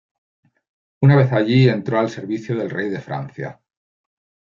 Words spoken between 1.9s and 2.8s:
al servicio del